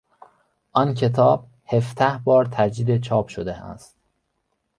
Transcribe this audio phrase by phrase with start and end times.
[0.71, 3.97] آن کتاب هفده بار تجدید چاپ شده است.